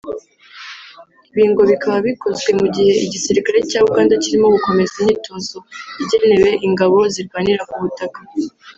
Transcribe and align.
Ibi 1.31 1.43
ngo 1.51 1.61
bikaba 1.69 1.97
bikozwe 2.07 2.49
mu 2.59 2.67
gihe 2.75 2.93
igisirikare 3.05 3.59
cya 3.69 3.79
Uganda 3.87 4.13
kirimo 4.23 4.47
gukomeza 4.55 4.93
imyitozo 4.97 5.57
igenewe 6.01 6.49
ingabo 6.67 6.97
zirwanira 7.13 7.61
ku 7.69 7.77
butaka 7.83 8.19